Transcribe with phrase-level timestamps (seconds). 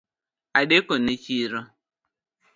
[0.59, 1.59] Adekone chiro